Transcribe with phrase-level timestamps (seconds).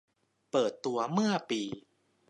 [0.51, 1.61] เปิดตัวเมื่อปี